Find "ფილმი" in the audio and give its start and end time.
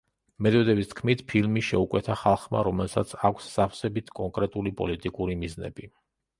1.31-1.63